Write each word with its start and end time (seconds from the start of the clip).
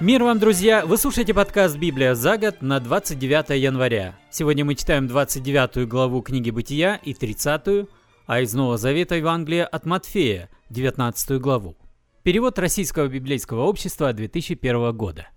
Мир 0.00 0.24
вам, 0.24 0.38
друзья! 0.38 0.86
Вы 0.86 0.96
слушаете 0.96 1.34
подкаст 1.34 1.76
«Библия 1.76 2.14
за 2.14 2.38
год» 2.38 2.62
на 2.62 2.80
29 2.80 3.50
января. 3.60 4.18
Сегодня 4.30 4.64
мы 4.64 4.74
читаем 4.74 5.06
29 5.06 5.86
главу 5.86 6.22
книги 6.22 6.48
«Бытия» 6.48 6.94
и 6.96 7.12
30 7.12 7.86
а 8.26 8.40
из 8.40 8.54
Нового 8.54 8.78
Завета 8.78 9.16
Евангелия 9.16 9.66
от 9.66 9.84
Матфея, 9.84 10.48
19 10.70 11.38
главу. 11.38 11.76
Перевод 12.22 12.58
Российского 12.58 13.08
библейского 13.08 13.64
общества 13.64 14.10
2001 14.14 14.96
года. 14.96 15.28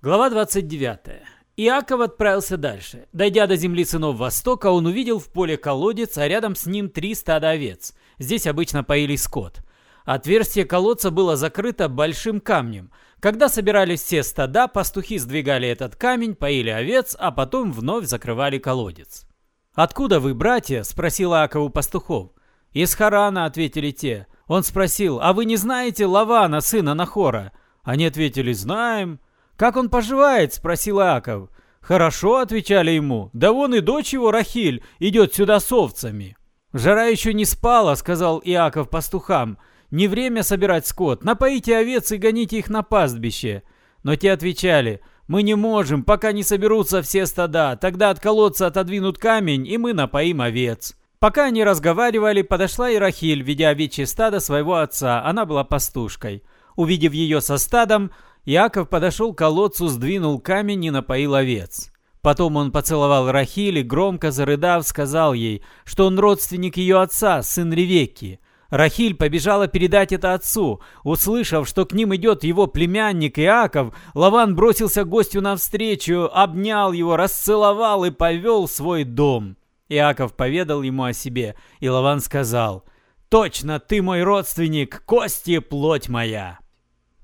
Глава 0.00 0.30
29. 0.30 1.22
Иаков 1.58 2.00
отправился 2.00 2.56
дальше. 2.56 3.06
Дойдя 3.12 3.46
до 3.46 3.56
земли 3.56 3.84
сынов 3.84 4.16
Востока, 4.16 4.70
он 4.70 4.86
увидел 4.86 5.18
в 5.18 5.30
поле 5.30 5.58
колодец, 5.58 6.16
а 6.16 6.26
рядом 6.26 6.54
с 6.54 6.64
ним 6.64 6.88
три 6.88 7.14
стада 7.14 7.50
овец. 7.50 7.92
Здесь 8.18 8.46
обычно 8.46 8.82
поили 8.82 9.16
скот. 9.16 9.60
Отверстие 10.04 10.64
колодца 10.64 11.10
было 11.10 11.36
закрыто 11.36 11.88
большим 11.88 12.40
камнем. 12.40 12.90
Когда 13.20 13.48
собирались 13.48 14.02
все 14.02 14.22
стада, 14.22 14.66
пастухи 14.66 15.18
сдвигали 15.18 15.68
этот 15.68 15.96
камень, 15.96 16.34
поили 16.34 16.70
овец, 16.70 17.14
а 17.18 17.30
потом 17.30 17.72
вновь 17.72 18.06
закрывали 18.06 18.58
колодец. 18.58 19.26
«Откуда 19.74 20.20
вы, 20.20 20.34
братья?»– 20.34 20.82
спросил 20.84 21.32
Иаков 21.34 21.64
у 21.64 21.68
пастухов. 21.68 22.30
«Из 22.72 22.94
Харана»,– 22.94 23.44
ответили 23.46 23.90
те. 23.90 24.26
Он 24.46 24.64
спросил, 24.64 25.20
«А 25.22 25.32
вы 25.32 25.44
не 25.44 25.56
знаете 25.56 26.06
Лавана, 26.06 26.60
сына 26.60 26.94
Нахора?» 26.94 27.52
Они 27.82 28.06
ответили, 28.06 28.52
«Знаем». 28.52 29.20
«Как 29.56 29.76
он 29.76 29.90
поживает?»– 29.90 30.54
спросил 30.54 31.00
Иаков. 31.00 31.50
«Хорошо»,– 31.80 32.36
отвечали 32.38 32.92
ему. 32.92 33.30
«Да 33.32 33.52
вон 33.52 33.74
и 33.74 33.80
дочь 33.80 34.12
его, 34.12 34.30
Рахиль, 34.30 34.82
идет 34.98 35.34
сюда 35.34 35.60
с 35.60 35.70
овцами». 35.70 36.36
«Жара 36.72 37.04
еще 37.06 37.34
не 37.34 37.44
спала»,– 37.44 37.94
сказал 37.96 38.40
Иаков 38.44 38.88
пастухам. 38.88 39.58
Не 39.90 40.06
время 40.08 40.42
собирать 40.42 40.86
скот, 40.86 41.24
напоите 41.24 41.76
овец 41.76 42.12
и 42.12 42.16
гоните 42.16 42.58
их 42.58 42.70
на 42.70 42.82
пастбище. 42.82 43.62
Но 44.02 44.16
те 44.16 44.32
отвечали, 44.32 45.00
мы 45.26 45.42
не 45.42 45.54
можем, 45.54 46.04
пока 46.04 46.32
не 46.32 46.42
соберутся 46.42 47.02
все 47.02 47.26
стада, 47.26 47.76
тогда 47.76 48.10
от 48.10 48.20
колодца 48.20 48.66
отодвинут 48.66 49.18
камень, 49.18 49.66
и 49.66 49.78
мы 49.78 49.92
напоим 49.92 50.40
овец. 50.40 50.96
Пока 51.18 51.44
они 51.44 51.62
разговаривали, 51.62 52.42
подошла 52.42 52.90
и 52.90 52.96
Рахиль, 52.96 53.42
ведя 53.42 53.68
овечье 53.68 54.06
стадо 54.06 54.40
своего 54.40 54.76
отца, 54.76 55.22
она 55.24 55.44
была 55.44 55.64
пастушкой. 55.64 56.42
Увидев 56.76 57.12
ее 57.12 57.40
со 57.40 57.58
стадом, 57.58 58.10
Яков 58.44 58.88
подошел 58.88 59.34
к 59.34 59.38
колодцу, 59.38 59.88
сдвинул 59.88 60.40
камень 60.40 60.86
и 60.86 60.90
напоил 60.90 61.34
овец. 61.34 61.92
Потом 62.22 62.56
он 62.56 62.72
поцеловал 62.72 63.30
Рахиль 63.30 63.78
и, 63.78 63.82
громко 63.82 64.30
зарыдав, 64.30 64.86
сказал 64.86 65.34
ей, 65.34 65.62
что 65.84 66.06
он 66.06 66.18
родственник 66.18 66.76
ее 66.76 67.00
отца, 67.00 67.42
сын 67.42 67.72
Ревекки. 67.72 68.40
Рахиль 68.70 69.16
побежала 69.16 69.66
передать 69.66 70.12
это 70.12 70.32
отцу. 70.32 70.80
Услышав, 71.02 71.68
что 71.68 71.84
к 71.84 71.92
ним 71.92 72.14
идет 72.14 72.44
его 72.44 72.68
племянник 72.68 73.38
Иаков, 73.38 73.94
Лаван 74.14 74.54
бросился 74.54 75.04
гостю 75.04 75.40
навстречу, 75.40 76.30
обнял 76.32 76.92
его, 76.92 77.16
расцеловал 77.16 78.04
и 78.04 78.10
повел 78.10 78.66
в 78.66 78.70
свой 78.70 79.04
дом. 79.04 79.56
Иаков 79.88 80.34
поведал 80.34 80.82
ему 80.82 81.02
о 81.02 81.12
себе, 81.12 81.56
и 81.80 81.88
Лаван 81.88 82.20
сказал, 82.20 82.84
«Точно 83.28 83.80
ты 83.80 84.02
мой 84.02 84.22
родственник, 84.22 85.02
кости 85.04 85.58
плоть 85.58 86.08
моя». 86.08 86.60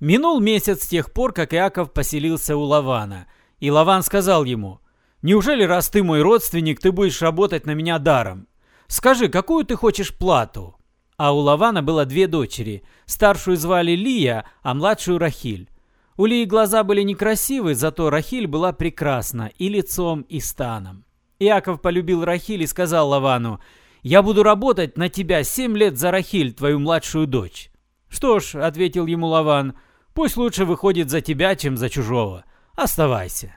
Минул 0.00 0.40
месяц 0.40 0.82
с 0.82 0.88
тех 0.88 1.12
пор, 1.12 1.32
как 1.32 1.54
Иаков 1.54 1.92
поселился 1.92 2.56
у 2.56 2.62
Лавана, 2.62 3.28
и 3.60 3.70
Лаван 3.70 4.02
сказал 4.02 4.44
ему, 4.44 4.80
«Неужели, 5.22 5.62
раз 5.62 5.88
ты 5.88 6.02
мой 6.02 6.22
родственник, 6.22 6.80
ты 6.80 6.90
будешь 6.92 7.22
работать 7.22 7.66
на 7.66 7.70
меня 7.72 7.98
даром? 7.98 8.48
Скажи, 8.88 9.28
какую 9.28 9.64
ты 9.64 9.76
хочешь 9.76 10.14
плату?» 10.14 10.75
А 11.16 11.32
у 11.32 11.38
Лавана 11.38 11.82
было 11.82 12.04
две 12.04 12.26
дочери. 12.26 12.82
Старшую 13.06 13.56
звали 13.56 13.92
Лия, 13.92 14.44
а 14.62 14.74
младшую 14.74 15.18
Рахиль. 15.18 15.68
У 16.16 16.26
Лии 16.26 16.44
глаза 16.44 16.82
были 16.82 17.02
некрасивы, 17.02 17.74
зато 17.74 18.10
Рахиль 18.10 18.46
была 18.46 18.72
прекрасна 18.72 19.50
и 19.58 19.68
лицом, 19.68 20.22
и 20.22 20.40
станом. 20.40 21.04
Иаков 21.38 21.82
полюбил 21.82 22.24
Рахиль 22.24 22.62
и 22.62 22.66
сказал 22.66 23.08
Лавану, 23.08 23.60
«Я 24.02 24.22
буду 24.22 24.42
работать 24.42 24.96
на 24.96 25.08
тебя 25.08 25.42
семь 25.42 25.76
лет 25.76 25.98
за 25.98 26.10
Рахиль, 26.10 26.54
твою 26.54 26.78
младшую 26.78 27.26
дочь». 27.26 27.70
«Что 28.08 28.40
ж»,— 28.40 28.54
ответил 28.54 29.06
ему 29.06 29.26
Лаван, 29.26 29.74
«пусть 30.14 30.36
лучше 30.36 30.64
выходит 30.64 31.10
за 31.10 31.20
тебя, 31.20 31.56
чем 31.56 31.76
за 31.76 31.90
чужого. 31.90 32.44
Оставайся». 32.74 33.56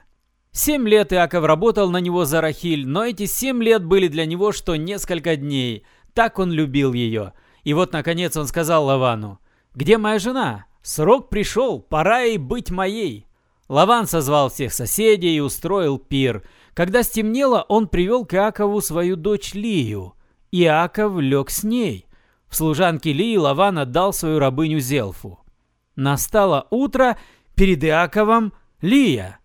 Семь 0.52 0.88
лет 0.88 1.12
Иаков 1.12 1.44
работал 1.44 1.90
на 1.90 1.98
него 1.98 2.24
за 2.24 2.40
Рахиль, 2.40 2.86
но 2.86 3.04
эти 3.04 3.26
семь 3.26 3.62
лет 3.62 3.84
были 3.84 4.08
для 4.08 4.26
него 4.26 4.50
что 4.52 4.76
несколько 4.76 5.36
дней. 5.36 5.84
Так 6.12 6.38
он 6.38 6.50
любил 6.50 6.92
ее. 6.92 7.32
И 7.64 7.74
вот, 7.74 7.92
наконец, 7.92 8.36
он 8.36 8.46
сказал 8.46 8.84
Лавану, 8.84 9.40
«Где 9.74 9.98
моя 9.98 10.18
жена? 10.18 10.66
Срок 10.82 11.28
пришел, 11.28 11.80
пора 11.80 12.20
ей 12.20 12.38
быть 12.38 12.70
моей». 12.70 13.26
Лаван 13.68 14.06
созвал 14.06 14.50
всех 14.50 14.72
соседей 14.72 15.36
и 15.36 15.40
устроил 15.40 15.98
пир. 15.98 16.42
Когда 16.74 17.02
стемнело, 17.02 17.64
он 17.68 17.86
привел 17.86 18.24
к 18.24 18.34
Иакову 18.34 18.80
свою 18.80 19.16
дочь 19.16 19.54
Лию. 19.54 20.14
Иаков 20.50 21.20
лег 21.20 21.50
с 21.50 21.62
ней. 21.62 22.06
В 22.48 22.56
служанке 22.56 23.12
Лии 23.12 23.36
Лаван 23.36 23.78
отдал 23.78 24.12
свою 24.12 24.40
рабыню 24.40 24.80
Зелфу. 24.80 25.38
Настало 25.94 26.66
утро, 26.70 27.16
перед 27.54 27.84
Иаковом 27.84 28.52
Лия. 28.80 29.38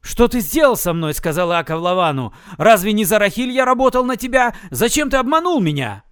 «Что 0.00 0.28
ты 0.28 0.38
сделал 0.38 0.76
со 0.76 0.92
мной?»— 0.92 1.14
сказал 1.14 1.50
Иаков 1.50 1.80
Лавану. 1.80 2.32
«Разве 2.58 2.92
не 2.92 3.04
за 3.04 3.18
Рахиль 3.18 3.50
я 3.50 3.64
работал 3.64 4.04
на 4.04 4.16
тебя? 4.16 4.54
Зачем 4.70 5.10
ты 5.10 5.16
обманул 5.16 5.60
меня?» 5.60 6.04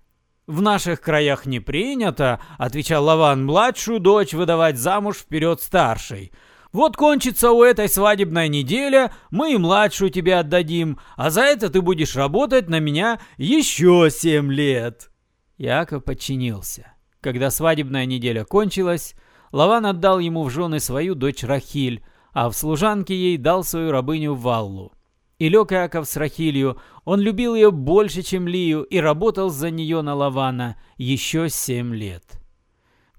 «В 0.47 0.61
наших 0.61 1.01
краях 1.01 1.47
не 1.47 1.61
принято»,— 1.61 2.41
отвечал 2.59 3.05
Лаван,— 3.05 3.45
«младшую 3.47 3.99
дочь 3.99 4.35
выдавать 4.35 4.77
замуж 4.77 5.17
вперед 5.17 5.63
старшей. 5.63 6.33
Вот 6.73 6.97
кончится 6.97 7.53
у 7.53 7.63
этой 7.63 7.89
свадебная 7.89 8.49
неделя, 8.49 9.13
мы 9.31 9.55
и 9.55 9.57
младшую 9.57 10.11
тебе 10.11 10.37
отдадим, 10.37 10.99
а 11.17 11.31
за 11.31 11.43
это 11.43 11.71
ты 11.71 11.81
будешь 11.81 12.17
работать 12.17 12.69
на 12.69 12.79
меня 12.79 13.21
еще 13.39 14.09
семь 14.11 14.53
лет». 14.53 15.11
Яков 15.57 16.05
подчинился. 16.05 16.93
Когда 17.21 17.51
свадебная 17.51 18.05
неделя 18.07 18.45
кончилась, 18.45 19.15
Лаван 19.51 19.87
отдал 19.87 20.19
ему 20.19 20.43
в 20.43 20.51
жены 20.51 20.81
свою 20.81 21.15
дочь 21.15 21.45
Рахиль, 21.45 22.05
а 22.33 22.51
в 22.51 22.55
служанке 22.55 23.15
ей 23.15 23.39
дал 23.39 23.63
свою 23.63 23.93
рабыню 23.93 24.35
Валлу. 24.35 24.94
И 25.39 25.49
лег 25.49 25.73
Иаков 25.73 26.07
с 26.07 26.17
Рахилью, 26.17 26.79
он 27.05 27.21
любил 27.21 27.55
ее 27.55 27.71
больше, 27.71 28.23
чем 28.23 28.47
Лию, 28.47 28.83
и 28.83 28.99
работал 28.99 29.51
за 29.51 29.71
нее 29.71 30.01
на 30.03 30.15
Лавана 30.15 30.77
еще 30.97 31.49
семь 31.49 31.95
лет. 31.95 32.41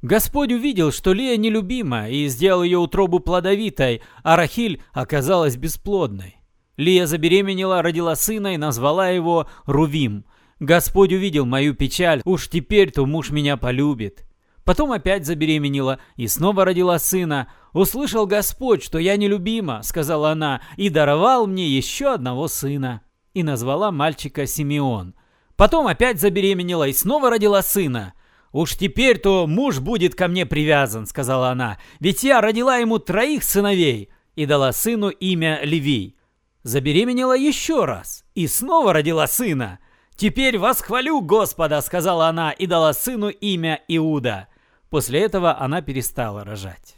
Господь 0.02 0.52
увидел, 0.52 0.92
что 0.92 1.14
Лия 1.14 1.36
нелюбима, 1.36 2.10
и 2.10 2.28
сделал 2.28 2.64
ее 2.64 2.78
утробу 2.78 3.20
плодовитой, 3.20 4.02
а 4.24 4.36
Рахиль 4.36 4.82
оказалась 4.94 5.58
бесплодной. 5.58 6.38
Лия 6.78 7.06
забеременела, 7.06 7.82
родила 7.82 8.16
сына 8.16 8.54
и 8.54 8.58
назвала 8.58 9.10
его 9.10 9.50
Рувим. 9.66 10.26
Господь 10.60 11.12
увидел 11.12 11.46
мою 11.46 11.74
печаль, 11.74 12.22
уж 12.24 12.50
теперь-то 12.50 13.06
муж 13.06 13.32
меня 13.32 13.58
полюбит. 13.58 14.25
Потом 14.66 14.92
опять 14.92 15.28
забеременела 15.28 16.00
и 16.16 16.28
снова 16.28 16.66
родила 16.66 16.98
сына. 17.00 17.48
«Услышал 17.72 18.26
Господь, 18.26 18.84
что 18.84 18.98
я 18.98 19.16
нелюбима»,— 19.16 19.82
сказала 19.84 20.32
она,— 20.32 20.62
«и 20.76 20.90
даровал 20.90 21.46
мне 21.46 21.68
еще 21.68 22.14
одного 22.14 22.48
сына». 22.48 23.02
И 23.34 23.44
назвала 23.44 23.92
мальчика 23.92 24.48
Симеон. 24.48 25.14
Потом 25.56 25.88
опять 25.88 26.20
забеременела 26.20 26.88
и 26.88 26.94
снова 26.94 27.30
родила 27.30 27.62
сына. 27.62 28.14
«Уж 28.52 28.76
теперь-то 28.76 29.46
муж 29.46 29.80
будет 29.80 30.16
ко 30.16 30.28
мне 30.28 30.46
привязан»,— 30.46 31.06
сказала 31.08 31.50
она,— 31.50 31.78
«ведь 32.00 32.24
я 32.24 32.42
родила 32.42 32.78
ему 32.78 32.98
троих 32.98 33.44
сыновей» 33.44 34.10
и 34.36 34.46
дала 34.46 34.74
сыну 34.74 35.10
имя 35.10 35.60
Левий. 35.64 36.18
Забеременела 36.64 37.38
еще 37.38 37.86
раз 37.86 38.26
и 38.34 38.48
снова 38.48 38.94
родила 38.94 39.28
сына. 39.28 39.80
«Теперь 40.16 40.58
восхвалю 40.58 41.22
Господа»,— 41.22 41.82
сказала 41.84 42.28
она, 42.28 42.52
и 42.52 42.66
дала 42.66 42.94
сыну 42.94 43.30
имя 43.30 43.82
Иуда. 43.88 44.48
После 44.96 45.20
этого 45.20 45.60
она 45.60 45.82
перестала 45.82 46.46
рожать. 46.46 46.96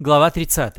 Глава 0.00 0.32
30. 0.32 0.74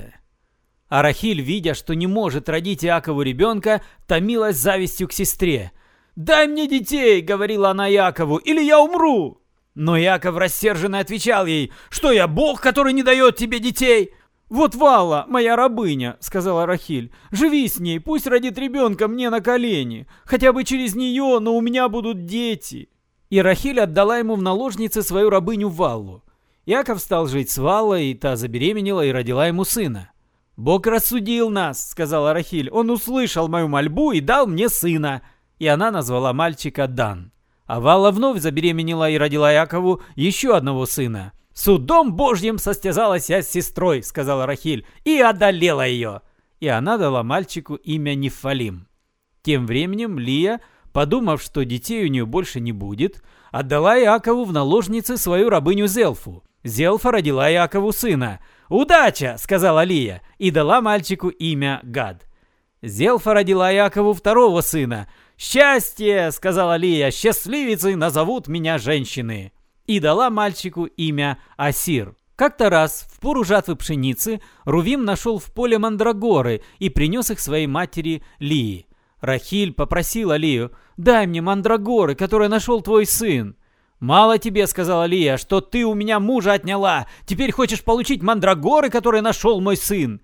А 0.90 1.02
Рахиль, 1.02 1.40
видя, 1.40 1.74
что 1.74 1.96
не 1.96 2.06
может 2.06 2.50
родить 2.50 2.84
Иакову 2.84 3.22
ребенка, 3.22 3.82
томилась 4.08 4.58
завистью 4.58 5.08
к 5.08 5.14
сестре. 5.14 5.72
«Дай 6.18 6.48
мне 6.48 6.68
детей!»— 6.68 7.22
говорила 7.22 7.70
она 7.70 7.88
Якову,— 7.88 8.36
«или 8.46 8.62
я 8.62 8.82
умру!» 8.82 9.42
Но 9.74 9.96
Яков 9.96 10.36
рассерженно 10.36 11.00
отвечал 11.00 11.46
ей, 11.46 11.72
«Что 11.90 12.12
я, 12.12 12.28
Бог, 12.28 12.60
который 12.60 12.92
не 12.92 13.04
дает 13.04 13.38
тебе 13.38 13.60
детей?» 13.60 14.14
«Вот 14.50 14.76
Вала, 14.76 15.24
моя 15.30 15.56
рабыня»,— 15.56 16.18
сказала 16.20 16.66
Рахиль. 16.66 17.14
«Живи 17.32 17.70
с 17.70 17.80
ней, 17.80 18.02
пусть 18.02 18.28
родит 18.28 18.58
ребенка 18.58 19.08
мне 19.08 19.30
на 19.30 19.40
колени. 19.40 20.08
Хотя 20.26 20.52
бы 20.52 20.66
через 20.66 20.94
нее, 20.94 21.40
но 21.40 21.56
у 21.56 21.62
меня 21.62 21.88
будут 21.88 22.26
дети». 22.26 22.90
И 23.30 23.42
Рахиль 23.42 23.80
отдала 23.80 24.18
ему 24.18 24.36
в 24.36 24.42
наложнице 24.42 25.04
свою 25.04 25.30
рабыню 25.30 25.70
Валлу. 25.70 26.23
Яков 26.66 27.00
стал 27.00 27.28
жить 27.28 27.50
с 27.50 27.58
Валой, 27.58 28.12
и 28.12 28.14
та 28.14 28.36
забеременела 28.36 29.06
и 29.06 29.12
родила 29.12 29.48
ему 29.48 29.66
сына. 29.66 30.12
«Бог 30.56 30.88
рассудил 30.88 31.50
нас»,— 31.50 31.90
сказала 31.92 32.34
Рахиль. 32.34 32.70
«Он 32.70 32.90
услышал 32.90 33.48
мою 33.48 33.68
мольбу 33.68 34.12
и 34.12 34.22
дал 34.22 34.48
мне 34.48 34.70
сына». 34.70 35.24
И 35.60 35.68
она 35.68 35.92
назвала 35.92 36.34
мальчика 36.34 36.88
Дан. 36.88 37.32
А 37.66 37.80
Вала 37.80 38.12
вновь 38.12 38.40
забеременела 38.40 39.10
и 39.10 39.18
родила 39.18 39.52
Якову 39.52 40.02
еще 40.16 40.56
одного 40.56 40.86
сына. 40.86 41.34
«Судом 41.54 42.14
Божьим 42.14 42.58
состязалась 42.58 43.30
я 43.30 43.42
с 43.42 43.50
сестрой»,— 43.50 44.04
сказала 44.04 44.46
Рахиль,— 44.46 44.86
«и 45.06 45.20
одолела 45.20 45.86
ее». 45.86 46.22
И 46.60 46.68
она 46.68 46.98
дала 46.98 47.24
мальчику 47.24 47.76
имя 47.76 48.16
Нефалим. 48.16 48.88
Тем 49.42 49.68
временем 49.68 50.18
Лия, 50.18 50.62
подумав, 50.94 51.42
что 51.42 51.66
детей 51.66 52.06
у 52.06 52.08
нее 52.08 52.26
больше 52.26 52.60
не 52.60 52.72
будет, 52.72 53.22
отдала 53.52 54.00
Иакову 54.00 54.46
в 54.46 54.54
наложницы 54.54 55.18
свою 55.18 55.50
рабыню 55.50 55.88
Зелфу. 55.88 56.44
Зелфа 56.64 57.12
родила 57.12 57.52
Иакову 57.52 57.92
сына. 57.92 58.40
«Удача!»— 58.70 59.36
сказала 59.40 59.84
Лия, 59.84 60.22
и 60.38 60.50
дала 60.50 60.82
мальчику 60.82 61.30
имя 61.30 61.82
Гад. 61.84 62.26
Зелфа 62.82 63.34
родила 63.34 63.74
Иакову 63.74 64.14
второго 64.14 64.62
сына. 64.62 65.10
«Счастье!»— 65.38 66.32
сказала 66.34 66.78
Лия, 66.78 67.12
«счастливицей 67.12 67.96
назовут 67.96 68.48
меня 68.48 68.78
женщины!» 68.78 69.52
И 69.86 70.00
дала 70.00 70.30
мальчику 70.30 70.86
имя 70.86 71.38
Асир. 71.58 72.16
Как-то 72.36 72.70
раз, 72.70 73.08
в 73.12 73.20
пору 73.20 73.44
жатвы 73.44 73.76
пшеницы, 73.76 74.42
Рувим 74.64 75.06
нашел 75.06 75.40
в 75.40 75.46
поле 75.54 75.78
мандрагоры 75.78 76.64
и 76.80 76.90
принес 76.90 77.30
их 77.30 77.40
своей 77.40 77.68
матери 77.68 78.24
Лии. 78.40 78.88
Рахиль 79.20 79.74
попросила 79.74 80.36
Лию, 80.36 80.72
«Дай 80.98 81.28
мне 81.28 81.42
мандрагоры, 81.42 82.16
которые 82.16 82.50
нашел 82.50 82.82
твой 82.82 83.06
сын». 83.06 83.56
«Мало 84.00 84.38
тебе,— 84.38 84.68
сказала 84.68 85.06
Лия,— 85.06 85.38
что 85.38 85.62
ты 85.62 85.86
у 85.86 85.94
меня 85.94 86.20
мужа 86.20 86.54
отняла. 86.54 87.08
Теперь 87.26 87.52
хочешь 87.52 87.84
получить 87.84 88.22
мандрагоры, 88.22 88.90
которые 88.90 89.22
нашел 89.22 89.62
мой 89.62 89.78
сын». 89.78 90.22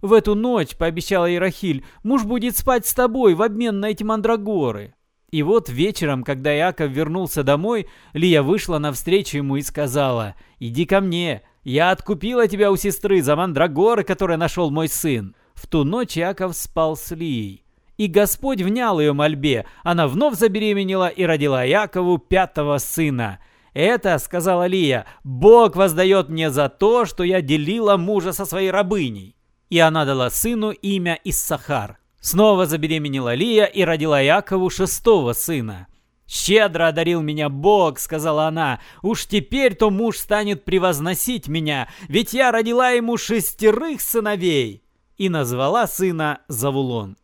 В 0.00 0.12
эту 0.12 0.34
ночь, 0.34 0.76
пообещала 0.76 1.26
ей 1.26 1.38
Рахиль, 1.38 1.84
муж 2.04 2.24
будет 2.24 2.56
спать 2.56 2.86
с 2.86 2.94
тобой 2.94 3.34
в 3.34 3.42
обмен 3.42 3.80
на 3.80 3.86
эти 3.86 4.04
мандрагоры. 4.04 4.94
И 5.30 5.42
вот 5.42 5.68
вечером, 5.68 6.22
когда 6.22 6.56
Иаков 6.56 6.90
вернулся 6.90 7.42
домой, 7.42 7.88
Лия 8.14 8.42
вышла 8.42 8.78
навстречу 8.78 9.38
ему 9.38 9.56
и 9.56 9.62
сказала, 9.62 10.36
«Иди 10.58 10.86
ко 10.86 11.00
мне, 11.00 11.42
я 11.64 11.90
откупила 11.90 12.48
тебя 12.48 12.70
у 12.70 12.76
сестры 12.76 13.20
за 13.20 13.36
мандрагоры, 13.36 14.04
которые 14.04 14.38
нашел 14.38 14.70
мой 14.70 14.88
сын». 14.88 15.34
В 15.54 15.66
ту 15.66 15.82
ночь 15.82 16.16
Иаков 16.16 16.54
спал 16.56 16.96
с 16.96 17.10
Лией. 17.14 17.64
И 17.98 18.06
Господь 18.06 18.62
внял 18.62 19.00
ее 19.00 19.12
мольбе. 19.12 19.66
Она 19.82 20.06
вновь 20.06 20.38
забеременела 20.38 21.08
и 21.08 21.24
родила 21.24 21.64
Якову 21.64 22.18
пятого 22.18 22.78
сына. 22.78 23.40
«Это,— 23.74 24.18
сказала 24.18 24.66
Лия,— 24.66 25.04
Бог 25.24 25.76
воздает 25.76 26.28
мне 26.28 26.50
за 26.50 26.68
то, 26.68 27.04
что 27.04 27.22
я 27.22 27.42
делила 27.42 27.96
мужа 27.96 28.32
со 28.32 28.46
своей 28.46 28.70
рабыней». 28.70 29.36
И 29.68 29.78
она 29.78 30.04
дала 30.04 30.30
сыну 30.30 30.70
имя 30.70 31.18
Иссахар. 31.24 31.98
Снова 32.20 32.66
забеременела 32.66 33.34
Лия 33.34 33.64
и 33.66 33.82
родила 33.82 34.20
Якову 34.20 34.70
шестого 34.70 35.32
сына. 35.32 35.88
«Щедро 36.26 36.88
одарил 36.88 37.20
меня 37.20 37.48
Бог»,— 37.48 37.98
сказала 38.00 38.46
она. 38.46 38.80
«Уж 39.02 39.26
теперь-то 39.26 39.90
муж 39.90 40.18
станет 40.18 40.64
превозносить 40.64 41.48
меня, 41.48 41.88
ведь 42.08 42.32
я 42.32 42.52
родила 42.52 42.90
ему 42.90 43.16
шестерых 43.16 44.00
сыновей». 44.00 44.84
И 45.16 45.28
назвала 45.28 45.86
сына 45.86 46.40
Завулон. 46.48 47.16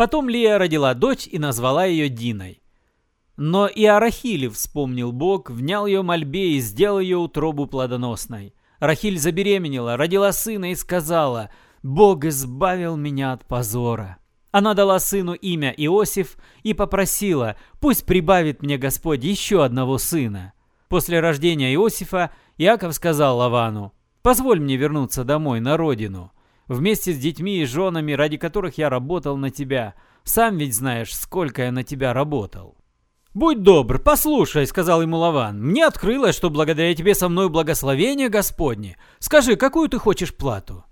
Потом 0.00 0.30
Лия 0.30 0.56
родила 0.56 0.94
дочь 0.94 1.28
и 1.30 1.38
назвала 1.38 1.84
ее 1.84 2.08
Диной. 2.08 2.62
Но 3.36 3.66
и 3.66 3.84
о 3.84 4.00
вспомнил 4.48 5.12
Бог, 5.12 5.50
внял 5.50 5.84
ее 5.84 6.00
мольбе 6.00 6.52
и 6.52 6.60
сделал 6.60 7.00
ее 7.00 7.18
утробу 7.18 7.66
плодоносной. 7.66 8.54
Рахиль 8.78 9.18
забеременела, 9.18 9.98
родила 9.98 10.32
сына 10.32 10.70
и 10.72 10.74
сказала, 10.74 11.50
«Бог 11.82 12.24
избавил 12.24 12.96
меня 12.96 13.34
от 13.34 13.44
позора». 13.44 14.16
Она 14.52 14.72
дала 14.72 14.98
сыну 15.00 15.34
имя 15.34 15.74
Иосиф 15.76 16.38
и 16.62 16.72
попросила, 16.72 17.56
«Пусть 17.78 18.06
прибавит 18.06 18.62
мне 18.62 18.78
Господь 18.78 19.22
еще 19.22 19.62
одного 19.62 19.98
сына». 19.98 20.54
После 20.88 21.20
рождения 21.20 21.74
Иосифа 21.74 22.30
Иаков 22.56 22.94
сказал 22.94 23.36
Лавану, 23.36 23.92
«Позволь 24.22 24.60
мне 24.60 24.76
вернуться 24.76 25.24
домой, 25.24 25.60
на 25.60 25.76
родину» 25.76 26.32
вместе 26.70 27.12
с 27.12 27.18
детьми 27.18 27.58
и 27.58 27.66
женами, 27.66 28.12
ради 28.12 28.38
которых 28.38 28.78
я 28.78 28.88
работал 28.88 29.36
на 29.36 29.50
тебя. 29.50 29.94
Сам 30.22 30.56
ведь 30.56 30.74
знаешь, 30.74 31.14
сколько 31.14 31.62
я 31.62 31.72
на 31.72 31.82
тебя 31.82 32.14
работал». 32.14 32.76
«Будь 33.32 33.62
добр, 33.62 34.00
послушай»,— 34.00 34.66
сказал 34.68 35.02
ему 35.02 35.18
Лаван. 35.18 35.60
«Мне 35.62 35.86
открылось, 35.86 36.34
что 36.34 36.50
благодаря 36.50 36.94
тебе 36.94 37.14
со 37.14 37.28
мной 37.28 37.48
благословение 37.48 38.28
Господне. 38.28 38.96
Скажи, 39.18 39.56
какую 39.56 39.88
ты 39.88 39.98
хочешь 39.98 40.34
плату?» 40.34 40.84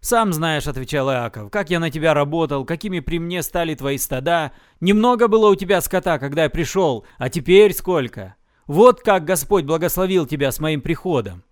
«Сам 0.00 0.32
знаешь»,— 0.32 0.66
отвечал 0.68 1.10
Иаков,— 1.10 1.50
«как 1.52 1.70
я 1.70 1.78
на 1.80 1.90
тебя 1.90 2.14
работал, 2.14 2.64
какими 2.64 3.00
при 3.00 3.18
мне 3.18 3.42
стали 3.42 3.74
твои 3.74 3.98
стада. 3.98 4.52
Немного 4.80 5.28
было 5.28 5.50
у 5.50 5.54
тебя 5.54 5.80
скота, 5.80 6.18
когда 6.18 6.44
я 6.44 6.50
пришел, 6.50 7.04
а 7.18 7.28
теперь 7.28 7.74
сколько? 7.74 8.36
Вот 8.66 9.02
как 9.02 9.24
Господь 9.24 9.64
благословил 9.64 10.26
тебя 10.26 10.50
с 10.50 10.60
моим 10.60 10.80
приходом. 10.80 11.44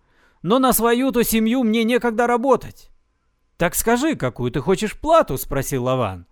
Но 0.42 0.58
на 0.58 0.72
свою-то 0.72 1.22
семью 1.22 1.62
мне 1.64 1.84
некогда 1.84 2.26
работать. 2.26 2.89
«Так 3.60 3.74
скажи, 3.74 4.16
какую 4.16 4.50
ты 4.50 4.60
хочешь 4.60 4.98
плату?»– 4.98 5.36
спросил 5.36 5.84
Лаван. 5.84 6.24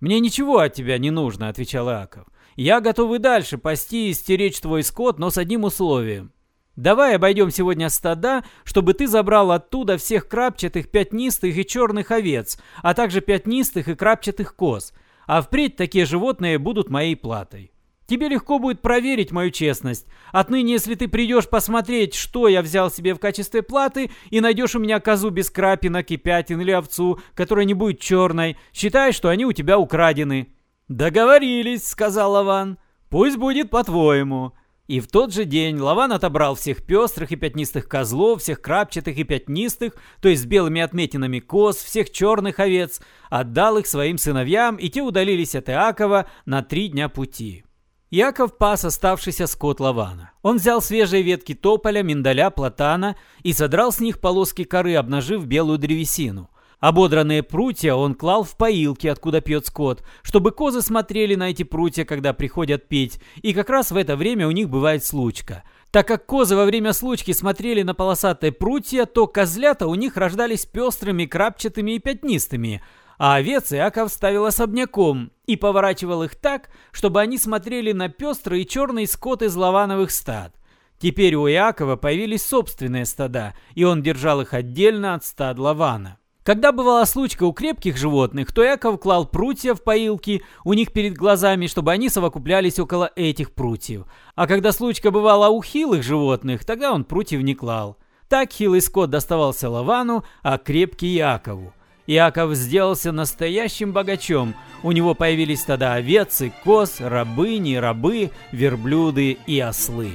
«Мне 0.00 0.18
ничего 0.18 0.58
от 0.58 0.72
тебя 0.72 0.98
не 0.98 1.12
нужно»,– 1.12 1.48
отвечал 1.48 1.88
Иаков. 1.88 2.26
«Я 2.56 2.80
готов 2.80 3.14
и 3.14 3.18
дальше 3.18 3.56
пасти 3.56 4.08
и 4.08 4.12
стеречь 4.12 4.58
твой 4.58 4.82
скот, 4.82 5.20
но 5.20 5.30
с 5.30 5.38
одним 5.38 5.62
условием. 5.62 6.32
Давай 6.74 7.14
обойдем 7.14 7.52
сегодня 7.52 7.88
стада, 7.88 8.42
чтобы 8.64 8.94
ты 8.94 9.06
забрал 9.06 9.52
оттуда 9.52 9.96
всех 9.96 10.26
крапчатых, 10.26 10.90
пятнистых 10.90 11.56
и 11.56 11.64
черных 11.64 12.10
овец, 12.10 12.58
а 12.82 12.94
также 12.94 13.20
пятнистых 13.20 13.86
и 13.86 13.94
крапчатых 13.94 14.56
коз, 14.56 14.92
а 15.28 15.40
впредь 15.40 15.76
такие 15.76 16.04
животные 16.04 16.58
будут 16.58 16.90
моей 16.90 17.14
платой». 17.14 17.71
Тебе 18.06 18.28
легко 18.28 18.58
будет 18.58 18.82
проверить 18.82 19.32
мою 19.32 19.50
честность. 19.50 20.06
Отныне, 20.32 20.72
если 20.72 20.94
ты 20.94 21.08
придешь 21.08 21.48
посмотреть, 21.48 22.14
что 22.14 22.48
я 22.48 22.62
взял 22.62 22.90
себе 22.90 23.14
в 23.14 23.18
качестве 23.18 23.62
платы, 23.62 24.10
и 24.30 24.40
найдешь 24.40 24.74
у 24.74 24.80
меня 24.80 25.00
козу 25.00 25.30
без 25.30 25.50
крапинок 25.50 26.10
и 26.10 26.16
пятен 26.16 26.60
или 26.60 26.72
овцу, 26.72 27.20
которая 27.34 27.64
не 27.64 27.74
будет 27.74 28.00
черной, 28.00 28.56
считай, 28.72 29.12
что 29.12 29.28
они 29.28 29.46
у 29.46 29.52
тебя 29.52 29.78
украдены». 29.78 30.48
«Договорились»,— 30.88 31.86
сказал 31.88 32.32
Лаван. 32.32 32.78
«Пусть 33.08 33.36
будет 33.36 33.70
по-твоему». 33.70 34.52
И 34.88 35.00
в 35.00 35.06
тот 35.06 35.32
же 35.32 35.44
день 35.44 35.78
Лаван 35.78 36.12
отобрал 36.12 36.54
всех 36.54 36.84
пестрых 36.84 37.30
и 37.30 37.36
пятнистых 37.36 37.88
козлов, 37.88 38.42
всех 38.42 38.60
крапчатых 38.60 39.16
и 39.16 39.24
пятнистых, 39.24 39.94
то 40.20 40.28
есть 40.28 40.42
с 40.42 40.44
белыми 40.44 40.82
отметинами 40.82 41.38
коз, 41.38 41.76
всех 41.76 42.10
черных 42.10 42.58
овец, 42.58 43.00
отдал 43.30 43.78
их 43.78 43.86
своим 43.86 44.18
сыновьям, 44.18 44.76
и 44.76 44.90
те 44.90 45.00
удалились 45.00 45.54
от 45.54 45.70
Иакова 45.70 46.26
на 46.44 46.62
три 46.62 46.88
дня 46.88 47.08
пути. 47.08 47.64
Яков 48.12 48.58
пас 48.58 48.84
оставшийся 48.84 49.46
скот 49.46 49.80
Лавана. 49.80 50.32
Он 50.42 50.58
взял 50.58 50.82
свежие 50.82 51.22
ветки 51.22 51.54
тополя, 51.54 52.02
миндаля, 52.02 52.50
платана 52.50 53.16
и 53.42 53.54
содрал 53.54 53.90
с 53.90 54.00
них 54.00 54.20
полоски 54.20 54.64
коры, 54.64 54.96
обнажив 54.96 55.46
белую 55.46 55.78
древесину. 55.78 56.50
Ободранные 56.78 57.42
прутья 57.42 57.94
он 57.94 58.14
клал 58.14 58.44
в 58.44 58.54
поилки, 58.58 59.06
откуда 59.06 59.40
пьет 59.40 59.66
скот, 59.66 60.04
чтобы 60.22 60.50
козы 60.50 60.82
смотрели 60.82 61.36
на 61.36 61.48
эти 61.48 61.62
прутья, 61.62 62.04
когда 62.04 62.34
приходят 62.34 62.86
пить, 62.86 63.18
и 63.40 63.54
как 63.54 63.70
раз 63.70 63.90
в 63.90 63.96
это 63.96 64.14
время 64.14 64.46
у 64.46 64.50
них 64.50 64.68
бывает 64.68 65.02
случка. 65.06 65.62
Так 65.90 66.06
как 66.06 66.26
козы 66.26 66.54
во 66.54 66.66
время 66.66 66.92
случки 66.92 67.32
смотрели 67.32 67.80
на 67.80 67.94
полосатые 67.94 68.52
прутья, 68.52 69.06
то 69.06 69.26
козлята 69.26 69.86
у 69.86 69.94
них 69.94 70.18
рождались 70.18 70.66
пестрыми, 70.66 71.24
крапчатыми 71.24 71.92
и 71.92 71.98
пятнистыми– 71.98 72.82
а 73.18 73.36
овец 73.36 73.72
Иаков 73.72 74.12
ставил 74.12 74.46
особняком 74.46 75.32
и 75.46 75.56
поворачивал 75.56 76.22
их 76.22 76.34
так, 76.36 76.70
чтобы 76.90 77.20
они 77.20 77.38
смотрели 77.38 77.92
на 77.92 78.08
пестрый 78.08 78.64
черный 78.64 79.06
скот 79.06 79.42
из 79.42 79.54
лавановых 79.54 80.10
стад. 80.10 80.54
Теперь 80.98 81.34
у 81.34 81.48
Иакова 81.48 81.96
появились 81.96 82.46
собственные 82.46 83.06
стада, 83.06 83.54
и 83.74 83.84
он 83.84 84.02
держал 84.02 84.40
их 84.40 84.54
отдельно 84.54 85.14
от 85.14 85.24
стад 85.24 85.58
Лавана. 85.58 86.18
Когда 86.44 86.72
бывала 86.72 87.04
случка 87.04 87.44
у 87.44 87.52
крепких 87.52 87.96
животных, 87.96 88.52
то 88.52 88.64
Яков 88.64 89.00
клал 89.00 89.26
прутья 89.26 89.74
в 89.74 89.82
поилки 89.82 90.42
у 90.64 90.72
них 90.72 90.92
перед 90.92 91.14
глазами, 91.14 91.68
чтобы 91.68 91.92
они 91.92 92.08
совокуплялись 92.08 92.80
около 92.80 93.10
этих 93.14 93.52
прутьев. 93.52 94.06
А 94.34 94.48
когда 94.48 94.72
случка 94.72 95.12
бывала 95.12 95.48
у 95.48 95.62
хилых 95.62 96.02
животных, 96.02 96.64
тогда 96.64 96.92
он 96.92 97.04
прутьев 97.04 97.42
не 97.42 97.54
клал. 97.54 97.96
Так 98.28 98.50
хилый 98.50 98.80
скот 98.80 99.10
доставался 99.10 99.70
Лавану, 99.70 100.24
а 100.42 100.58
крепкий 100.58 101.14
Якову. 101.14 101.72
Иаков 102.06 102.54
сделался 102.54 103.12
настоящим 103.12 103.92
богачом. 103.92 104.54
У 104.82 104.92
него 104.92 105.14
появились 105.14 105.60
стада 105.60 105.94
овец 105.94 106.40
и 106.40 106.52
коз, 106.64 107.00
рабыни, 107.00 107.76
рабы, 107.76 108.30
верблюды 108.50 109.38
и 109.46 109.60
ослы. 109.60 110.10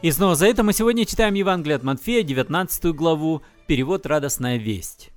И 0.00 0.10
снова 0.10 0.34
за 0.34 0.46
это 0.46 0.62
мы 0.62 0.74
сегодня 0.74 1.06
читаем 1.06 1.32
Евангелие 1.32 1.76
от 1.76 1.82
Матфея, 1.82 2.22
19 2.22 2.94
главу, 2.94 3.42
перевод 3.66 4.04
«Радостная 4.04 4.58
весть». 4.58 5.10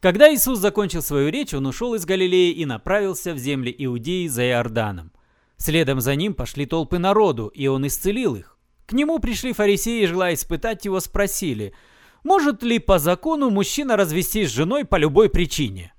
Когда 0.00 0.32
Иисус 0.32 0.58
закончил 0.58 1.00
свою 1.00 1.30
речь, 1.30 1.54
он 1.54 1.64
ушел 1.64 1.94
из 1.94 2.04
Галилеи 2.04 2.52
и 2.52 2.66
направился 2.66 3.32
в 3.32 3.38
земли 3.38 3.74
Иудеи 3.78 4.26
за 4.26 4.46
Иорданом. 4.46 5.10
Следом 5.56 6.00
за 6.00 6.14
ним 6.14 6.34
пошли 6.34 6.66
толпы 6.66 6.98
народу, 6.98 7.48
и 7.48 7.66
он 7.66 7.86
исцелил 7.86 8.34
их. 8.34 8.58
К 8.86 8.92
нему 8.92 9.18
пришли 9.18 9.52
фарисеи, 9.52 10.04
желая 10.04 10.34
испытать 10.34 10.84
его, 10.84 11.00
спросили, 11.00 11.74
может 12.22 12.62
ли 12.62 12.78
по 12.78 12.98
закону 12.98 13.50
мужчина 13.50 13.96
развестись 13.96 14.50
с 14.50 14.54
женой 14.54 14.84
по 14.84 14.96
любой 14.96 15.28
причине? 15.28 15.92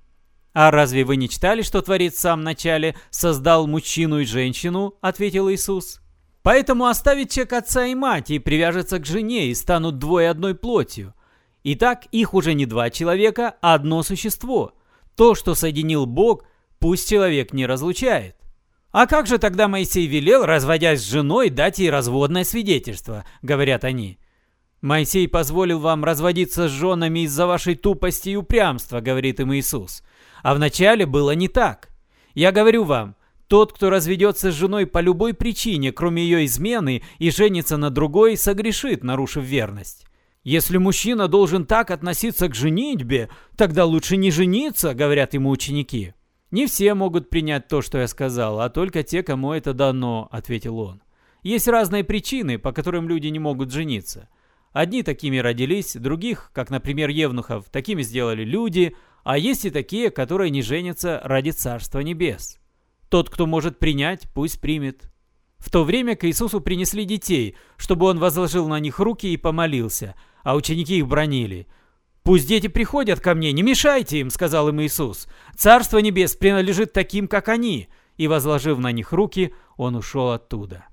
«А 0.54 0.70
разве 0.70 1.04
вы 1.04 1.16
не 1.16 1.28
читали, 1.28 1.62
что 1.62 1.82
Творец 1.82 2.14
в 2.14 2.20
самом 2.20 2.42
начале 2.44 2.96
создал 3.10 3.66
мужчину 3.66 4.20
и 4.20 4.24
женщину?»— 4.24 4.96
ответил 5.00 5.50
Иисус. 5.50 6.00
«Поэтому 6.42 6.86
оставит 6.86 7.30
человек 7.30 7.52
отца 7.52 7.86
и 7.86 7.94
мать 7.94 8.30
и 8.30 8.38
привяжется 8.38 8.98
к 8.98 9.06
жене, 9.06 9.48
и 9.48 9.54
станут 9.54 9.98
двое 9.98 10.30
одной 10.30 10.54
плотью. 10.54 11.14
Итак, 11.64 12.06
их 12.12 12.34
уже 12.34 12.54
не 12.54 12.66
два 12.66 12.90
человека, 12.90 13.56
а 13.60 13.74
одно 13.74 14.02
существо. 14.02 14.72
То, 15.14 15.34
что 15.34 15.54
соединил 15.54 16.06
Бог, 16.06 16.44
пусть 16.78 17.08
человек 17.08 17.52
не 17.52 17.66
разлучает». 17.66 18.37
«А 18.90 19.06
как 19.06 19.26
же 19.26 19.38
тогда 19.38 19.68
Моисей 19.68 20.06
велел, 20.06 20.46
разводясь 20.46 21.00
с 21.00 21.10
женой, 21.10 21.50
дать 21.50 21.78
ей 21.78 21.90
разводное 21.90 22.44
свидетельство?»— 22.44 23.24
говорят 23.42 23.84
они. 23.84 24.18
«Моисей 24.80 25.28
позволил 25.28 25.78
вам 25.78 26.04
разводиться 26.04 26.68
с 26.68 26.72
женами 26.72 27.20
из-за 27.20 27.46
вашей 27.46 27.74
тупости 27.74 28.30
и 28.30 28.36
упрямства»,— 28.36 29.00
говорит 29.02 29.40
им 29.40 29.52
Иисус. 29.54 30.02
«А 30.42 30.54
вначале 30.54 31.04
было 31.04 31.32
не 31.32 31.48
так. 31.48 31.90
Я 32.34 32.52
говорю 32.52 32.84
вам, 32.84 33.16
тот, 33.48 33.72
кто 33.72 33.90
разведется 33.90 34.52
с 34.52 34.54
женой 34.54 34.86
по 34.86 35.00
любой 35.00 35.34
причине, 35.34 35.90
кроме 35.90 36.22
ее 36.22 36.44
измены, 36.44 37.02
и 37.18 37.30
женится 37.30 37.76
на 37.76 37.90
другой, 37.90 38.36
согрешит, 38.36 39.02
нарушив 39.02 39.44
верность. 39.44 40.04
Если 40.44 40.78
мужчина 40.78 41.28
должен 41.28 41.66
так 41.66 41.90
относиться 41.90 42.48
к 42.48 42.54
женитьбе, 42.54 43.28
тогда 43.56 43.84
лучше 43.84 44.16
не 44.16 44.30
жениться, 44.30 44.94
говорят 44.94 45.34
ему 45.34 45.50
ученики. 45.50 46.14
Не 46.50 46.66
все 46.66 46.94
могут 46.94 47.28
принять 47.28 47.68
то, 47.68 47.82
что 47.82 47.98
я 47.98 48.08
сказал, 48.08 48.60
а 48.60 48.70
только 48.70 49.02
те, 49.02 49.22
кому 49.22 49.52
это 49.52 49.74
дано, 49.74 50.28
ответил 50.30 50.78
он. 50.78 51.02
Есть 51.42 51.68
разные 51.68 52.04
причины, 52.04 52.58
по 52.58 52.72
которым 52.72 53.08
люди 53.08 53.28
не 53.28 53.38
могут 53.38 53.70
жениться. 53.70 54.28
Одни 54.72 55.02
такими 55.02 55.38
родились, 55.38 55.94
других, 55.94 56.50
как, 56.54 56.70
например, 56.70 57.10
Евнухов, 57.10 57.66
такими 57.70 58.02
сделали 58.02 58.44
люди, 58.44 58.96
а 59.24 59.36
есть 59.36 59.64
и 59.64 59.70
такие, 59.70 60.10
которые 60.10 60.50
не 60.50 60.62
женятся 60.62 61.20
ради 61.22 61.50
Царства 61.50 62.00
Небес. 62.00 62.58
Тот, 63.08 63.30
кто 63.30 63.46
может 63.46 63.78
принять, 63.78 64.22
пусть 64.34 64.60
примет. 64.60 65.10
В 65.58 65.70
то 65.70 65.84
время 65.84 66.16
к 66.16 66.26
Иисусу 66.26 66.60
принесли 66.60 67.04
детей, 67.04 67.56
чтобы 67.76 68.06
он 68.06 68.18
возложил 68.18 68.68
на 68.68 68.78
них 68.78 68.98
руки 68.98 69.32
и 69.32 69.36
помолился, 69.36 70.14
а 70.44 70.54
ученики 70.54 70.98
их 70.98 71.08
бронили. 71.08 71.66
«Пусть 72.28 72.46
дети 72.46 72.66
приходят 72.66 73.20
ко 73.20 73.34
мне, 73.34 73.52
не 73.52 73.62
мешайте 73.62 74.20
им»,— 74.20 74.28
сказал 74.30 74.68
им 74.68 74.82
Иисус. 74.82 75.28
«Царство 75.56 75.96
небес 75.96 76.36
принадлежит 76.36 76.92
таким, 76.92 77.26
как 77.26 77.48
они». 77.48 77.88
И, 78.18 78.28
возложив 78.28 78.78
на 78.80 78.92
них 78.92 79.14
руки, 79.14 79.54
он 79.78 79.96
ушел 79.96 80.32
оттуда. 80.32 80.84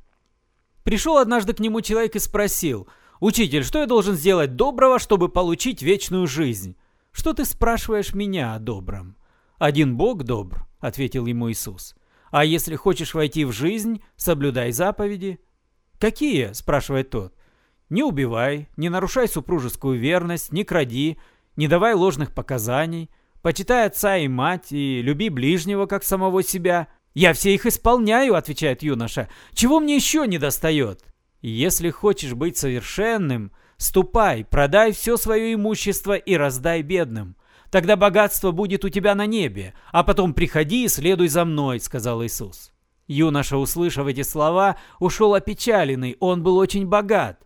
Пришел 0.83 1.17
однажды 1.17 1.51
к 1.51 1.59
нему 1.59 1.81
человек 1.81 2.15
и 2.15 2.19
спросил— 2.19 2.87
«Учитель, 3.19 3.65
что 3.65 3.79
я 3.79 3.85
должен 3.85 4.15
сделать 4.15 4.55
доброго, 4.55 4.97
чтобы 4.97 5.27
получить 5.27 5.81
вечную 5.81 6.25
жизнь?» 6.25 6.77
«Что 7.11 7.33
ты 7.33 7.43
спрашиваешь 7.43 8.13
меня 8.13 8.55
о 8.55 8.59
добром?» 8.59 9.17
«Один 9.57 9.97
Бог 9.97 10.23
добр»,— 10.23 10.65
ответил 10.79 11.25
ему 11.25 11.51
Иисус. 11.51 11.97
«А 12.31 12.45
если 12.45 12.77
хочешь 12.77 13.13
войти 13.13 13.43
в 13.43 13.51
жизнь, 13.51 14.01
соблюдай 14.15 14.71
заповеди». 14.71 15.41
«Какие?»— 15.99 16.51
спрашивает 16.53 17.09
тот. 17.09 17.33
«Не 17.89 18.03
убивай, 18.03 18.67
не 18.77 18.89
нарушай 18.89 19.27
супружескую 19.27 19.99
верность, 19.99 20.51
не 20.51 20.63
кради, 20.63 21.17
не 21.55 21.67
давай 21.67 21.93
ложных 21.93 22.33
показаний, 22.33 23.09
почитай 23.41 23.85
отца 23.85 24.17
и 24.17 24.27
мать 24.27 24.71
и 24.71 25.01
люби 25.01 25.29
ближнего, 25.29 25.85
как 25.85 26.03
самого 26.03 26.43
себя». 26.43 26.87
«Я 27.13 27.31
все 27.31 27.53
их 27.53 27.65
исполняю»,— 27.65 28.35
отвечает 28.35 28.83
юноша. 28.83 29.29
«Чего 29.53 29.79
мне 29.79 29.95
еще 29.95 30.27
не 30.27 30.37
достает?» 30.37 31.05
Если 31.47 31.91
хочешь 31.91 32.33
быть 32.33 32.57
совершенным, 32.57 33.51
ступай, 33.77 34.43
продай 34.43 34.91
все 34.91 35.15
свое 35.15 35.53
имущество 35.53 36.15
и 36.15 36.35
раздай 36.35 36.81
бедным. 36.81 37.35
Тогда 37.69 37.95
богатство 37.95 38.49
будет 38.49 38.83
у 38.83 38.89
тебя 38.89 39.13
на 39.13 39.27
небе, 39.27 39.75
а 39.91 40.03
потом 40.03 40.33
приходи 40.33 40.85
и 40.85 40.87
следуй 40.87 41.27
за 41.27 41.45
мной»,— 41.45 41.79
сказал 41.81 42.23
Иисус. 42.23 42.71
Юноша, 43.05 43.57
услышав 43.57 44.07
эти 44.07 44.23
слова, 44.23 44.77
ушел 44.99 45.35
опечаленный, 45.35 46.17
он 46.19 46.41
был 46.41 46.57
очень 46.57 46.87
богат. 46.87 47.44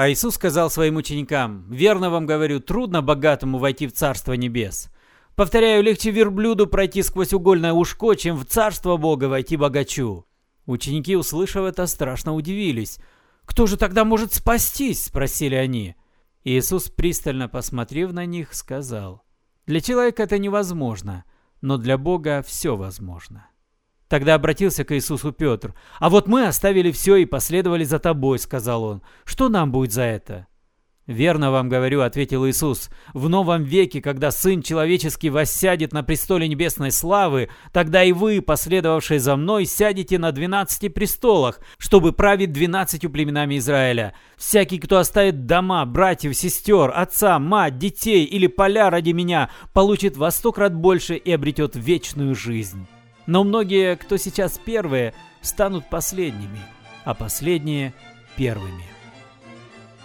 А 0.00 0.10
Иисус 0.10 0.36
сказал 0.36 0.70
своим 0.70 0.96
ученикам, 0.96 1.66
«Верно 1.70 2.08
вам 2.08 2.24
говорю, 2.24 2.60
трудно 2.60 3.02
богатому 3.02 3.58
войти 3.58 3.86
в 3.86 3.92
Царство 3.92 4.32
Небес. 4.32 4.88
Повторяю, 5.36 5.82
легче 5.82 6.10
верблюду 6.10 6.66
пройти 6.66 7.02
сквозь 7.02 7.34
угольное 7.34 7.74
ушко, 7.74 8.14
чем 8.14 8.38
в 8.38 8.46
Царство 8.46 8.96
Бога 8.96 9.26
войти 9.26 9.58
богачу». 9.58 10.24
Ученики, 10.64 11.16
услышав 11.16 11.66
это, 11.66 11.86
страшно 11.86 12.34
удивились— 12.34 12.98
«Кто 13.50 13.66
же 13.66 13.76
тогда 13.76 14.06
может 14.06 14.32
спастись?»– 14.32 15.04
спросили 15.06 15.56
они. 15.56 15.96
Иисус, 16.44 16.88
пристально 16.88 17.48
посмотрев 17.48 18.12
на 18.12 18.24
них, 18.24 18.54
сказал, 18.54 19.24
«Для 19.66 19.82
человека 19.82 20.22
это 20.22 20.38
невозможно, 20.38 21.24
но 21.60 21.76
для 21.76 21.98
Бога 21.98 22.42
все 22.46 22.76
возможно». 22.76 23.49
Тогда 24.10 24.34
обратился 24.34 24.82
к 24.84 24.92
Иисусу 24.92 25.30
Петр. 25.30 25.72
«А 26.00 26.10
вот 26.10 26.26
мы 26.26 26.48
оставили 26.48 26.90
все 26.90 27.14
и 27.14 27.26
последовали 27.26 27.84
за 27.84 28.00
тобой»,— 28.00 28.38
сказал 28.40 28.82
он. 28.82 29.02
«Что 29.24 29.48
нам 29.48 29.70
будет 29.70 29.92
за 29.92 30.02
это?» 30.02 30.48
«Верно 31.06 31.52
вам 31.52 31.68
говорю»,— 31.68 32.00
ответил 32.02 32.44
Иисус,— 32.48 32.90
«в 33.14 33.28
новом 33.28 33.62
веке, 33.62 34.02
когда 34.02 34.32
Сын 34.32 34.62
Человеческий 34.62 35.30
воссядет 35.30 35.92
на 35.92 36.02
престоле 36.02 36.48
небесной 36.48 36.90
славы, 36.90 37.50
тогда 37.72 38.02
и 38.02 38.10
вы, 38.10 38.42
последовавшие 38.42 39.20
за 39.20 39.36
мной, 39.36 39.64
сядете 39.64 40.18
на 40.18 40.32
двенадцати 40.32 40.88
престолах, 40.88 41.60
чтобы 41.78 42.12
править 42.12 42.52
двенадцатью 42.52 43.10
племенами 43.10 43.58
Израиля. 43.58 44.14
Всякий, 44.36 44.80
кто 44.80 44.98
оставит 44.98 45.46
дома, 45.46 45.86
братьев, 45.86 46.36
сестер, 46.36 46.92
отца, 46.92 47.38
мать, 47.38 47.78
детей 47.78 48.24
или 48.24 48.48
поля 48.48 48.90
ради 48.90 49.10
меня, 49.10 49.50
получит 49.72 50.16
во 50.16 50.32
сто 50.32 50.50
крат 50.50 50.74
больше 50.74 51.14
и 51.14 51.30
обретет 51.30 51.76
вечную 51.76 52.34
жизнь. 52.34 52.88
Но 53.30 53.44
многие, 53.44 53.94
кто 53.94 54.16
сейчас 54.16 54.58
первые, 54.58 55.14
станут 55.40 55.88
последними, 55.88 56.58
а 57.04 57.14
последние— 57.14 57.94
первыми». 58.36 58.84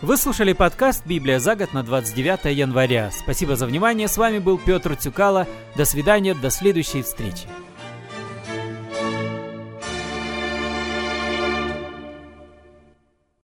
Вы 0.04 0.18
слушали 0.18 0.54
подкаст 0.54 1.08
«Библия 1.08 1.40
за 1.40 1.56
год» 1.56 1.74
на 1.74 1.82
29 1.82 2.56
января. 2.56 3.10
Спасибо 3.10 3.56
за 3.56 3.66
внимание. 3.66 4.08
С 4.08 4.18
вами 4.18 4.38
был 4.38 4.60
Петр 4.60 4.96
Цюкало. 4.96 5.48
До 5.76 5.86
свидания, 5.86 6.36
до 6.36 6.52
следующей 6.52 7.02
встречи. 7.02 7.48